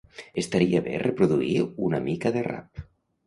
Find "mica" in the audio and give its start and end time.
2.09-2.31